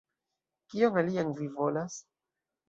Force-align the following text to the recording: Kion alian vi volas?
Kion 0.73 0.97
alian 1.01 1.29
vi 1.41 1.51
volas? 1.59 1.99